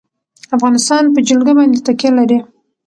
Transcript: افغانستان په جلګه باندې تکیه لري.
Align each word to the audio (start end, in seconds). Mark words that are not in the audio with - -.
افغانستان 0.55 1.03
په 1.13 1.19
جلګه 1.27 1.53
باندې 1.57 1.83
تکیه 1.85 2.11
لري. 2.17 2.37